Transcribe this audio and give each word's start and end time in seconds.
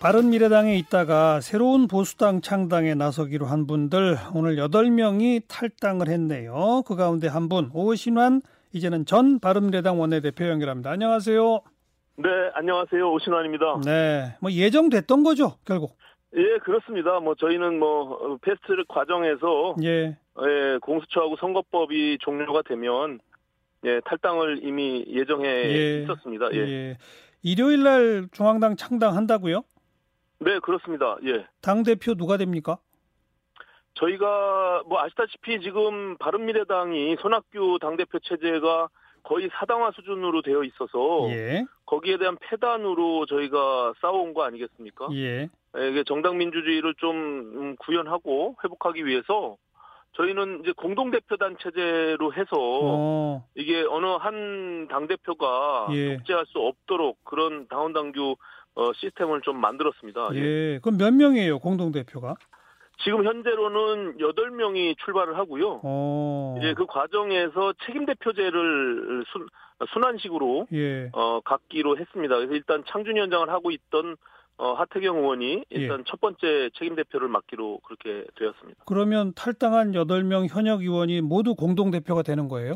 바른미래당에 0.00 0.76
있다가 0.76 1.42
새로운 1.42 1.86
보수당 1.86 2.40
창당에 2.40 2.94
나서기로 2.94 3.44
한 3.44 3.66
분들 3.66 4.16
오늘 4.34 4.56
8명이 4.56 5.42
탈당을 5.46 6.08
했네요. 6.08 6.82
그 6.86 6.96
가운데 6.96 7.28
한 7.28 7.50
분 7.50 7.68
오신환 7.74 8.40
이제는 8.72 9.04
전 9.04 9.40
바른미래당 9.40 10.00
원내대표 10.00 10.46
연결합니다. 10.48 10.90
안녕하세요. 10.90 11.60
네, 12.16 12.28
안녕하세요. 12.54 13.12
오신환입니다. 13.12 13.80
네, 13.84 14.36
뭐 14.40 14.50
예정됐던 14.50 15.22
거죠, 15.22 15.56
결국. 15.66 15.96
예, 16.34 16.58
그렇습니다. 16.64 17.20
뭐 17.20 17.34
저희는 17.34 17.78
뭐 17.78 18.38
패스트트랙 18.40 18.88
과정에서 18.88 19.74
예. 19.82 20.16
예, 20.16 20.78
공수처하고 20.80 21.36
선거법이 21.36 22.18
종료가 22.20 22.62
되면 22.62 23.18
예, 23.84 24.00
탈당을 24.06 24.60
이미 24.62 25.04
예정해 25.08 25.46
예. 25.48 26.02
있었습니다. 26.04 26.48
예. 26.54 26.58
예. 26.58 26.96
일요일 27.42 27.82
날 27.82 28.28
중앙당 28.32 28.76
창당한다고요? 28.76 29.62
네, 30.40 30.58
그렇습니다. 30.60 31.16
예. 31.24 31.46
당 31.60 31.82
대표 31.82 32.14
누가 32.14 32.36
됩니까? 32.36 32.78
저희가 33.94 34.82
뭐 34.86 35.00
아시다시피 35.00 35.60
지금 35.60 36.16
바른미래당이 36.18 37.16
손학규 37.20 37.78
당대표 37.80 38.18
체제가 38.20 38.88
거의 39.22 39.50
사당화 39.52 39.90
수준으로 39.90 40.40
되어 40.42 40.62
있어서 40.64 41.28
예. 41.30 41.64
거기에 41.84 42.16
대한 42.16 42.38
패단으로 42.40 43.26
저희가 43.26 43.92
싸워온 44.00 44.32
거 44.32 44.44
아니겠습니까? 44.44 45.08
예. 45.12 45.48
예, 45.76 45.88
이게 45.90 46.04
정당 46.04 46.38
민주주의를 46.38 46.94
좀 46.94 47.16
음, 47.16 47.76
구현하고 47.76 48.56
회복하기 48.64 49.04
위해서 49.04 49.56
저희는 50.16 50.60
이제 50.62 50.72
공동 50.72 51.10
대표단 51.10 51.56
체제로 51.60 52.32
해서 52.32 52.48
어. 52.56 53.44
이게 53.54 53.84
어느 53.88 54.06
한 54.06 54.88
당 54.90 55.06
대표가 55.06 55.88
예. 55.92 56.16
독재할 56.16 56.46
수 56.46 56.58
없도록 56.58 57.22
그런 57.24 57.68
당원 57.68 57.92
당규 57.92 58.34
어, 58.74 58.92
시스템을 58.94 59.42
좀 59.42 59.60
만들었습니다. 59.60 60.30
예. 60.34 60.38
예. 60.38 60.78
그럼 60.82 60.98
몇 60.98 61.12
명이에요, 61.12 61.58
공동 61.58 61.92
대표가? 61.92 62.34
지금 63.02 63.24
현재로는 63.24 64.18
8명이 64.18 64.96
출발을 64.98 65.36
하고요. 65.38 65.80
어. 65.82 66.56
이제 66.58 66.74
그 66.74 66.84
과정에서 66.86 67.72
책임대표제를 67.86 69.24
순, 69.32 69.46
순환식으로 69.92 70.66
예. 70.72 71.08
어, 71.12 71.40
갖기로 71.40 71.96
했습니다. 71.98 72.36
그래서 72.36 72.52
일단 72.52 72.84
창준 72.86 73.16
위원장을 73.16 73.48
하고 73.48 73.70
있던 73.70 74.16
어, 74.58 74.74
하태경 74.74 75.16
의원이 75.16 75.64
일단 75.70 76.00
예. 76.00 76.04
첫 76.06 76.20
번째 76.20 76.68
책임대표를 76.74 77.28
맡기로 77.28 77.80
그렇게 77.82 78.26
되었습니다. 78.38 78.84
그러면 78.84 79.32
탈당한 79.34 79.92
8명 79.92 80.48
현역 80.50 80.82
의원이 80.82 81.22
모두 81.22 81.54
공동 81.54 81.90
대표가 81.90 82.22
되는 82.22 82.48
거예요? 82.48 82.74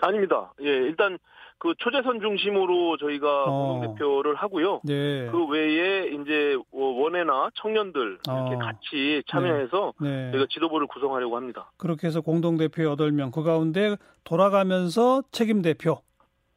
아닙니다. 0.00 0.52
예, 0.62 0.68
일단 0.68 1.18
그 1.58 1.74
초재선 1.76 2.20
중심으로 2.20 2.96
저희가 2.96 3.44
어. 3.44 3.74
공동대표를 3.74 4.34
하고요. 4.34 4.80
네. 4.82 5.28
그 5.30 5.46
외에 5.48 6.06
이제 6.08 6.56
원외나 6.70 7.50
청년들 7.54 8.18
이렇게 8.26 8.54
어. 8.54 8.58
같이 8.58 9.22
참여해서 9.28 9.92
네. 10.00 10.30
저희가 10.32 10.46
지도부를 10.50 10.86
구성하려고 10.86 11.36
합니다. 11.36 11.70
그렇게 11.76 12.06
해서 12.06 12.22
공동 12.22 12.56
대표 12.56 12.82
8명 12.96 13.30
그 13.30 13.42
가운데 13.42 13.96
돌아가면서 14.24 15.22
책임 15.32 15.60
대표. 15.60 16.00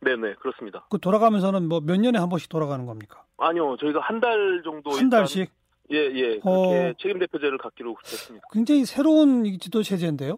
네네 0.02 0.36
그렇습니다. 0.36 0.86
그 0.90 1.00
돌아가면서는 1.00 1.68
뭐 1.68 1.80
몇 1.82 1.98
년에 2.00 2.18
한 2.20 2.30
번씩 2.30 2.50
돌아가는 2.50 2.86
겁니까? 2.86 3.24
아니요, 3.38 3.76
저희가 3.80 4.00
한 4.00 4.20
달 4.22 4.62
정도 4.64 4.92
한 4.92 5.10
달씩. 5.10 5.50
예 5.92 5.98
예 5.98 6.40
그렇게 6.40 6.46
어. 6.46 6.94
책임대표제를 6.98 7.58
갖기로 7.58 7.96
했습니다. 8.06 8.48
굉장히 8.54 8.86
새로운 8.86 9.46
이 9.46 9.58
지도 9.58 9.84
체제인데요. 9.84 10.38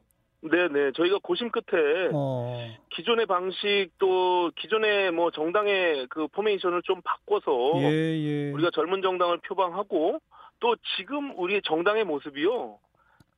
네네 0.49 0.91
저희가 0.91 1.17
고심 1.23 1.49
끝에 1.49 2.09
어. 2.13 2.67
기존의 2.91 3.25
방식 3.25 3.87
또 3.97 4.51
기존의 4.55 5.11
뭐 5.11 5.31
정당의 5.31 6.07
그 6.09 6.27
포메이션을 6.27 6.81
좀 6.83 7.01
바꿔서 7.03 7.73
예, 7.81 7.89
예. 7.91 8.51
우리가 8.51 8.69
젊은 8.73 9.01
정당을 9.01 9.39
표방하고 9.39 10.19
또 10.59 10.75
지금 10.97 11.37
우리의 11.37 11.61
정당의 11.63 12.03
모습이요. 12.05 12.77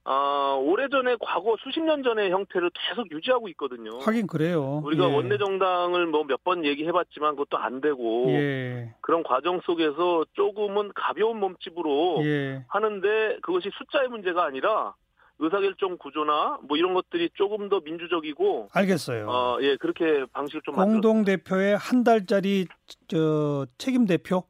아, 0.09 0.57
오래전에 0.61 1.17
과거 1.19 1.57
수십 1.61 1.81
년 1.81 2.01
전의 2.01 2.31
형태를 2.31 2.69
계속 2.73 3.11
유지하고 3.11 3.49
있거든요. 3.49 3.97
하긴 3.99 4.27
그래요. 4.27 4.81
우리가 4.85 5.09
예. 5.09 5.13
원내 5.13 5.37
정당을 5.37 6.05
뭐 6.07 6.23
몇 6.23 6.41
번 6.45 6.63
얘기해 6.63 6.93
봤지만 6.93 7.31
그것도 7.35 7.57
안 7.61 7.81
되고 7.81 8.25
예. 8.29 8.93
그런 9.01 9.23
과정 9.23 9.59
속에서 9.65 10.23
조금은 10.33 10.91
가벼운 10.95 11.39
몸집으로 11.41 12.21
예. 12.23 12.63
하는데 12.69 13.37
그것이 13.41 13.69
숫자의 13.77 14.07
문제가 14.07 14.45
아니라 14.45 14.93
의사결정 15.39 15.97
구조나 15.97 16.57
뭐 16.63 16.77
이런 16.77 16.93
것들이 16.93 17.29
조금 17.35 17.69
더 17.69 17.79
민주적이고 17.79 18.69
알겠어요. 18.73 19.27
어, 19.29 19.57
예 19.61 19.75
그렇게 19.77 20.25
방식을 20.33 20.61
좀. 20.65 20.75
공동 20.75 21.23
대표의 21.23 21.77
한 21.77 22.03
달짜리 22.03 22.65
저 23.07 23.65
책임 23.77 24.05
대표 24.05 24.43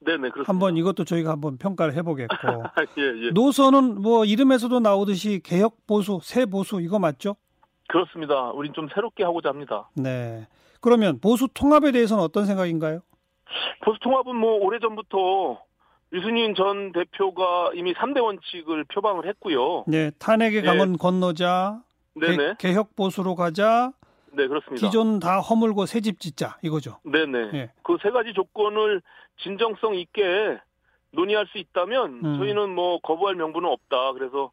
네네 0.00 0.30
그렇습니다. 0.30 0.48
한번 0.50 0.76
이것도 0.78 1.04
저희가 1.04 1.30
한번 1.30 1.58
평가를 1.58 1.94
해보겠고 1.94 2.34
예 2.98 3.26
예. 3.26 3.30
노선은 3.32 4.00
뭐 4.00 4.24
이름에서도 4.24 4.80
나오듯이 4.80 5.40
개혁 5.44 5.86
보수, 5.86 6.20
새 6.22 6.46
보수 6.46 6.80
이거 6.80 6.98
맞죠? 6.98 7.36
그렇습니다. 7.88 8.50
우린 8.52 8.72
좀 8.72 8.88
새롭게 8.94 9.24
하고자 9.24 9.50
합니다. 9.50 9.90
네. 9.94 10.46
그러면 10.80 11.20
보수 11.20 11.48
통합에 11.52 11.92
대해서는 11.92 12.22
어떤 12.22 12.46
생각인가요? 12.46 13.00
보수 13.84 13.98
통합은 14.00 14.34
뭐 14.36 14.54
오래 14.64 14.78
전부터 14.78 15.60
유승민 16.12 16.54
전 16.54 16.92
대표가 16.92 17.70
이미 17.74 17.92
3대 17.94 18.22
원칙을 18.22 18.84
표방을 18.84 19.26
했고요. 19.28 19.84
네, 19.86 20.10
탄핵의 20.18 20.62
네. 20.62 20.66
강은 20.66 20.96
건너자, 20.98 21.80
네네. 22.14 22.54
개, 22.58 22.72
혁 22.74 22.96
보수로 22.96 23.34
가자, 23.36 23.92
네, 24.32 24.46
그렇습니다. 24.48 24.84
기존 24.86 25.20
다 25.20 25.40
허물고 25.40 25.86
새 25.86 26.00
집 26.00 26.18
짓자 26.20 26.58
이거죠. 26.62 26.98
네네. 27.04 27.50
예. 27.54 27.70
그세 27.82 28.10
가지 28.10 28.32
조건을 28.32 29.02
진정성 29.42 29.94
있게 29.96 30.58
논의할 31.12 31.46
수 31.46 31.58
있다면 31.58 32.20
음. 32.24 32.38
저희는 32.38 32.74
뭐 32.74 32.98
거부할 33.00 33.34
명분은 33.36 33.68
없다. 33.68 34.12
그래서 34.12 34.50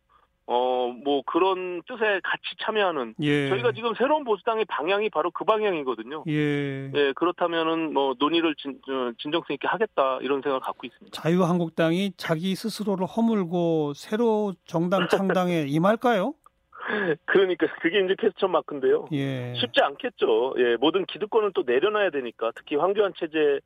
어 0.48 0.78
뭐 1.04 1.22
그런 1.26 1.82
뜻에 1.84 2.20
같이 2.24 2.44
참여하는 2.62 3.16
예. 3.20 3.50
저희가 3.50 3.72
지금 3.74 3.94
새로운 3.96 4.24
보수당의 4.24 4.66
방향이 4.66 5.10
바로 5.10 5.30
그 5.32 5.44
방향이거든요. 5.46 6.24
예. 6.28 6.92
예, 6.94 7.14
그렇다면은 7.14 7.94
뭐 7.94 8.16
논의를 8.18 8.56
진, 8.56 8.80
어, 8.90 9.12
진정성 9.20 9.54
있게 9.54 9.68
하겠다 9.68 10.20
이런 10.22 10.42
생각을 10.42 10.60
갖고 10.62 10.88
있습니다. 10.88 11.22
자유한국당이 11.22 12.14
자기 12.18 12.56
스스로를 12.56 13.06
허물고 13.06 13.94
새로 13.96 14.54
정당 14.66 15.08
창당에 15.10 15.66
임할까요? 15.68 16.34
그러니까 17.26 17.68
그게 17.82 18.00
이제 18.00 18.16
퀘스천 18.18 18.52
마크인데요. 18.52 19.08
예. 19.12 19.54
쉽지 19.56 19.82
않겠죠. 19.82 20.56
예, 20.58 20.78
모든 20.78 21.06
기득권을 21.06 21.52
또 21.54 21.64
내려놔야 21.66 22.12
되니까 22.12 22.52
특히 22.56 22.76
황교안 22.78 23.14
체제 23.20 23.60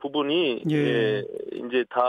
부분이 0.00 0.62
예. 0.70 0.74
예, 0.76 1.24
이제 1.54 1.84
다 1.90 2.00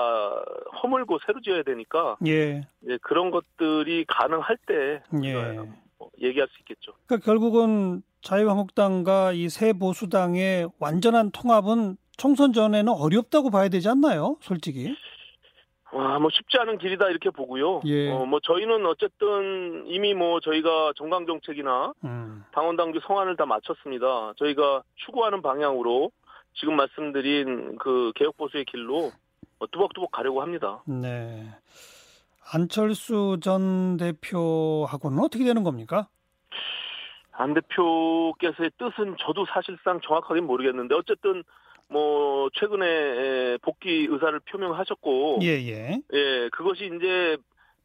허물고 0.82 1.20
새로 1.26 1.42
지어야 1.42 1.64
되니까 1.64 2.18
예. 2.28 2.62
예, 2.88 2.98
그런 3.02 3.32
것들이 3.32 4.06
가능할 4.08 4.58
때 4.68 5.02
예. 5.24 5.34
뭐 5.98 6.10
얘기할 6.22 6.48
수 6.48 6.60
있겠죠. 6.60 6.94
그러니까 7.08 7.26
결국은 7.26 8.02
자유한국당과 8.22 9.32
이 9.34 9.48
새 9.50 9.74
보수당의 9.74 10.70
완전한 10.80 11.32
통합은 11.32 11.98
총선 12.18 12.52
전에는 12.54 12.92
어렵다고 12.94 13.50
봐야 13.50 13.70
되지 13.70 13.88
않나요? 13.90 14.36
솔직히. 14.42 14.94
와, 15.92 16.20
뭐 16.20 16.30
쉽지 16.32 16.58
않은 16.60 16.78
길이다 16.78 17.10
이렇게 17.10 17.32
보고요. 17.32 17.82
예. 17.86 18.12
어, 18.12 18.24
뭐 18.26 18.40
저희는 18.44 18.86
어쨌든 18.86 19.86
이미 19.88 20.14
뭐 20.14 20.40
저희가 20.40 20.94
정강 20.96 21.26
정책이나 21.26 21.94
음. 22.04 22.44
당원 22.52 22.76
당규 22.76 23.00
성안을 23.08 23.36
다 23.38 23.46
마쳤습니다. 23.48 24.34
저희가 24.38 24.84
추구하는 24.98 25.42
방향으로 25.42 26.12
지금 26.54 26.76
말씀드린 26.76 27.78
그 27.78 28.12
개혁 28.16 28.38
보수의 28.38 28.66
길로 28.66 29.12
어, 29.60 29.68
뚜벅뚜벅 29.68 30.12
가려고 30.12 30.42
합니다. 30.42 30.84
네. 30.86 31.48
안철수 32.54 33.38
전 33.42 33.98
대표하고는 33.98 35.20
어떻게 35.20 35.44
되는 35.44 35.64
겁니까? 35.64 36.08
안 37.32 37.54
대표께서의 37.54 38.72
뜻은 38.78 39.16
저도 39.20 39.46
사실상 39.54 40.02
정확하게 40.02 40.42
모르겠는데 40.42 40.96
어쨌든 40.96 41.44
뭐 41.88 42.50
최근에 42.54 43.58
복귀 43.62 44.08
의사를 44.10 44.38
표명하셨고 44.42 45.40
예, 45.44 45.48
예. 45.48 46.02
예, 46.14 46.50
그것이 46.52 46.86
이제 46.86 47.38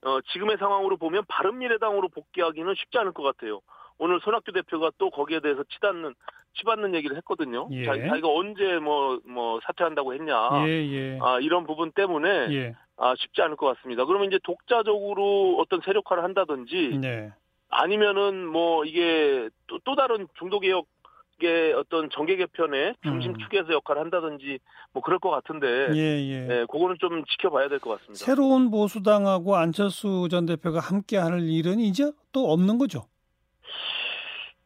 어, 0.02 0.20
지금의 0.32 0.58
상황으로 0.58 0.96
보면 0.96 1.25
바른미래당으로 1.28 2.08
복귀하기는 2.08 2.75
쉽지 2.75 2.99
않을 2.99 3.12
것 3.12 3.22
같아요. 3.22 3.60
오늘 3.99 4.20
손학규 4.20 4.52
대표가 4.52 4.90
또 4.99 5.10
거기에 5.10 5.40
대해서 5.40 5.62
치닫는 5.64 6.14
치받는 6.56 6.94
얘기를 6.94 7.16
했거든요. 7.18 7.68
예. 7.72 7.84
자, 7.84 7.92
자기가 7.96 8.28
언제 8.28 8.78
뭐 8.78 9.18
뭐 9.26 9.60
사퇴한다고 9.66 10.14
했냐. 10.14 10.66
예, 10.66 10.70
예. 10.70 11.18
아, 11.20 11.38
이런 11.40 11.66
부분 11.66 11.92
때문에 11.92 12.28
예. 12.52 12.74
아, 12.96 13.14
쉽지 13.16 13.42
않을 13.42 13.56
것 13.56 13.74
같습니다. 13.76 14.04
그러면 14.04 14.28
이제 14.28 14.38
독자적으로 14.44 15.56
어떤 15.58 15.80
세력화를 15.84 16.22
한다든지 16.22 16.98
네. 17.00 17.30
아니면은 17.68 18.46
뭐 18.46 18.84
이게 18.84 19.48
또, 19.66 19.78
또 19.84 19.96
다른 19.96 20.28
중도개혁의 20.38 21.72
어떤 21.76 22.08
정계 22.10 22.36
개편의 22.36 22.94
중심 23.02 23.32
음. 23.32 23.38
축에서 23.38 23.72
역할을 23.72 24.02
한다든지 24.02 24.58
뭐 24.92 25.02
그럴 25.02 25.18
것 25.18 25.30
같은데 25.30 25.88
예, 25.94 25.98
예. 25.98 26.48
예, 26.60 26.66
그거는 26.70 26.96
좀 27.00 27.24
지켜봐야 27.24 27.68
될 27.68 27.80
것 27.80 27.98
같습니다. 27.98 28.24
새로운 28.24 28.70
보수당하고 28.70 29.56
안철수 29.56 30.28
전 30.30 30.46
대표가 30.46 30.78
함께 30.80 31.16
할 31.16 31.40
일은 31.48 31.80
이제 31.80 32.12
또 32.32 32.52
없는 32.52 32.78
거죠. 32.78 33.06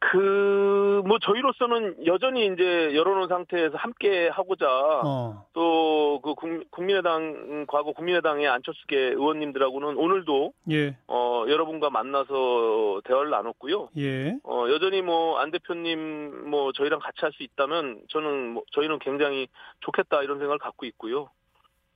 그 0.00 1.03
뭐 1.06 1.19
저희로서는 1.21 2.06
여전히 2.06 2.47
이제 2.47 2.95
열어놓은 2.95 3.29
상태에서 3.29 3.77
함께 3.77 4.29
하고자 4.29 4.67
어. 5.05 5.45
또 5.53 6.21
그 6.23 6.35
국민의당 6.71 7.65
과거 7.69 7.93
국민의당의 7.93 8.49
안철수계 8.49 8.97
의원님들하고는 8.97 9.97
오늘도 9.97 10.53
예. 10.73 10.97
어 11.06 11.45
여러분과 11.49 11.91
만나서 11.91 13.00
대화를 13.05 13.31
나눴고요. 13.31 13.91
예. 13.99 14.37
어 14.43 14.67
여전히 14.69 15.00
뭐 15.03 15.39
안 15.39 15.50
대표님 15.53 16.51
뭐 16.51 16.73
저희랑 16.73 16.99
같이 16.99 17.19
할 17.21 17.33
수 17.33 17.43
있다면 17.44 18.03
저는 18.09 18.49
뭐 18.55 18.65
저희는 18.73 18.99
굉장히 18.99 19.47
좋겠다 19.81 20.23
이런 20.23 20.39
생각을 20.39 20.59
갖고 20.59 20.87
있고요. 20.87 21.31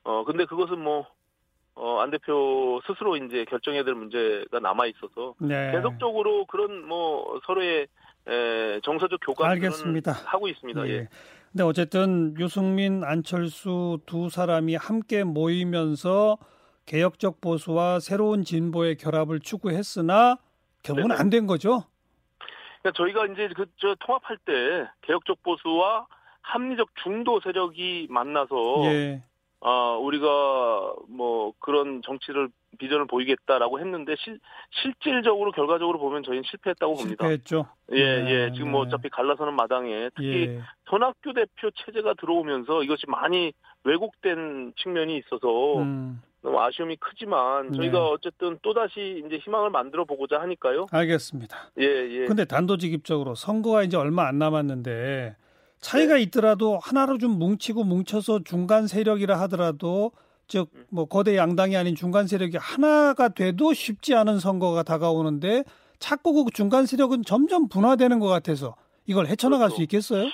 어 0.05 0.25
근데 0.25 0.44
그것은 0.44 0.78
뭐 0.81 1.06
어, 1.74 2.00
안 2.00 2.10
대표 2.10 2.80
스스로 2.86 3.16
이제 3.16 3.44
결정해야 3.46 3.82
될 3.84 3.94
문제가 3.94 4.60
남아 4.60 4.86
있어서 4.86 5.34
네. 5.38 5.72
계속적으로 5.72 6.44
그런 6.46 6.86
뭐 6.86 7.40
서로의 7.46 7.86
에, 8.28 8.80
정서적 8.82 9.20
교감을. 9.20 9.50
하고 10.12 10.48
있습니다. 10.48 10.88
예. 10.88 11.08
근데 11.50 11.64
어쨌든 11.64 12.34
유승민, 12.38 13.02
안철수 13.04 13.98
두 14.06 14.28
사람이 14.30 14.76
함께 14.76 15.24
모이면서 15.24 16.38
개혁적 16.86 17.40
보수와 17.40 18.00
새로운 18.00 18.42
진보의 18.44 18.96
결합을 18.96 19.40
추구했으나 19.40 20.36
결국은 20.82 21.12
안 21.12 21.30
된 21.30 21.46
거죠. 21.46 21.84
그러니까 22.82 22.96
저희가 22.96 23.26
이제 23.32 23.48
그 23.54 23.66
저 23.78 23.94
통합할 24.00 24.36
때 24.44 24.88
개혁적 25.02 25.42
보수와 25.42 26.06
합리적 26.42 26.88
중도 27.02 27.40
세력이 27.40 28.08
만나서 28.10 28.56
예. 28.86 29.22
아, 29.64 29.96
우리가 30.00 30.26
뭐 31.08 31.52
그런 31.60 32.02
정치를 32.02 32.48
비전을 32.78 33.06
보이겠다라고 33.06 33.78
했는데 33.78 34.16
실, 34.18 34.38
실질적으로 34.70 35.52
결과적으로 35.52 35.98
보면 35.98 36.24
저희는 36.24 36.42
실패했다고 36.44 36.94
봅니다. 36.94 37.24
실패했죠. 37.24 37.66
예, 37.92 38.22
네, 38.22 38.30
예. 38.30 38.52
지금 38.52 38.72
뭐 38.72 38.84
네. 38.84 38.88
어차피 38.88 39.08
갈라서는 39.08 39.54
마당에 39.54 40.10
특히 40.16 40.48
예. 40.48 40.60
손학규 40.88 41.32
대표 41.34 41.70
체제가 41.70 42.14
들어오면서 42.14 42.82
이것이 42.82 43.04
많이 43.06 43.52
왜곡된 43.84 44.72
측면이 44.82 45.18
있어서 45.18 45.78
음, 45.78 46.20
너무 46.42 46.60
아쉬움이 46.60 46.96
크지만 46.96 47.70
네. 47.70 47.76
저희가 47.76 48.08
어쨌든 48.08 48.58
또다시 48.62 49.22
이제 49.24 49.36
희망을 49.36 49.70
만들어 49.70 50.04
보고자 50.04 50.40
하니까요. 50.40 50.86
알겠습니다. 50.90 51.70
예, 51.78 51.84
예. 51.84 52.24
근데 52.24 52.44
단도직입적으로 52.44 53.36
선거가 53.36 53.84
이제 53.84 53.96
얼마 53.96 54.26
안 54.26 54.38
남았는데 54.38 55.36
차이가 55.82 56.17
있더라도 56.17 56.79
하나로 56.79 57.19
좀 57.19 57.32
뭉치고 57.38 57.84
뭉쳐서 57.84 58.44
중간 58.44 58.87
세력이라 58.87 59.38
하더라도 59.40 60.12
즉 60.49 60.69
뭐 60.90 61.06
거대 61.06 61.37
양당이 61.37 61.75
아닌 61.76 61.94
중간 61.94 62.26
세력이 62.26 62.58
하나가 62.58 63.31
돼도 63.31 63.73
쉽지 63.73 64.14
않은 64.14 64.38
선거가 64.38 64.82
다가오는데 64.82 65.64
자꾸 65.99 66.44
그 66.44 66.50
중간 66.52 66.84
세력은 66.84 67.23
점점 67.25 67.69
분화되는 67.69 68.19
것 68.19 68.29
같아서 68.29 68.76
이걸 69.06 69.26
헤쳐나갈 69.26 69.69
그렇죠. 69.69 69.76
수 69.76 69.82
있겠어요? 69.82 70.29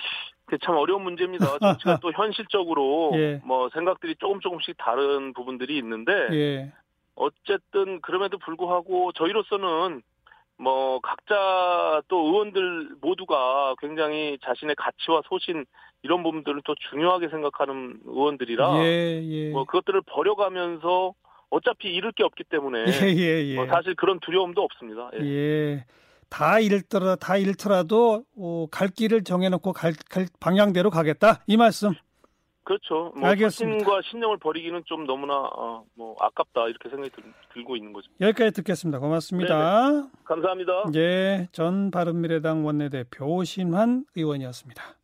그게 0.47 0.59
참 0.65 0.75
어려운 0.77 1.05
문제입니다. 1.05 1.47
정치가 1.61 1.99
또 2.00 2.11
현실적으로 2.12 3.12
예. 3.15 3.41
뭐 3.45 3.69
생각들이 3.73 4.17
조금 4.19 4.41
조금씩 4.41 4.77
다른 4.79 5.33
부분들이 5.33 5.79
있는데 5.79 6.12
예. 6.33 6.73
어쨌든 7.15 8.00
그럼에도 8.00 8.39
불구하고 8.39 9.12
저희로서는 9.12 10.03
뭐 10.58 11.00
각자 11.00 12.02
또 12.08 12.26
의원들 12.26 12.96
모두가 13.00 13.75
굉장히 13.81 14.38
자신의 14.44 14.75
가치와 14.76 15.22
소신 15.28 15.64
이런 16.02 16.22
부분들을 16.22 16.62
또 16.64 16.75
중요하게 16.90 17.28
생각하는 17.28 18.00
의원들이라 18.05 18.84
예, 18.84 19.22
예. 19.22 19.50
뭐 19.50 19.64
그것들을 19.64 20.02
버려가면서 20.02 21.14
어차피 21.50 21.94
잃을 21.94 22.12
게 22.12 22.25
없기 22.25 22.44
때문에 22.44 22.84
예, 22.87 23.06
예, 23.06 23.44
예. 23.46 23.55
뭐 23.55 23.66
사실 23.66 23.94
그런 23.94 24.19
두려움도 24.20 24.60
없습니다. 24.60 25.10
예. 25.20 25.25
예. 25.25 25.84
다 26.28 26.61
잃더라, 26.61 27.16
다 27.16 27.37
잃더라도 27.37 28.25
어, 28.37 28.66
갈 28.70 28.88
길을 28.88 29.25
정해놓고 29.25 29.72
갈, 29.72 29.94
갈 30.11 30.26
방향대로 30.40 30.90
가겠다 30.90 31.43
이 31.46 31.56
말씀. 31.56 31.94
그렇죠. 32.69 33.15
뭐 33.17 33.31
알겠습니다. 33.31 33.79
신과 33.79 34.03
신념을 34.03 34.37
버리기는 34.37 34.82
좀 34.85 35.06
너무나 35.06 35.35
어, 35.37 35.87
뭐 35.94 36.15
아깝다 36.20 36.69
이렇게 36.69 36.91
생각이 36.91 37.09
들, 37.12 37.25
들고 37.55 37.76
있는 37.76 37.94
거죠. 37.94 38.11
여기까지 38.20 38.50
듣겠습니다. 38.56 38.99
고맙습니다. 38.99 40.06
감사합니다. 40.25 40.85
예, 40.94 41.49
전 41.53 41.91
바른미래당 41.91 42.67
원내대표 42.67 43.25
오신환 43.25 44.05
의원이었습니다. 44.15 44.98